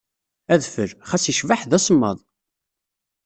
Adfel, 0.53 0.91
xas 1.09 1.25
icbeḥ 1.31 1.61
d 1.69 1.71
asemmaḍ. 1.77 2.17